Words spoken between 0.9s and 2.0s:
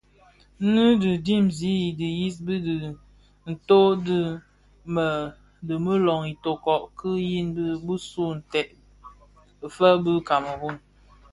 dhi dimzi di